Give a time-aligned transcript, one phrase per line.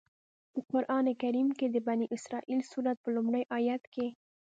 [0.51, 4.07] په قرآن کریم کې د بنی اسرائیل سورت په لومړي آيت کې.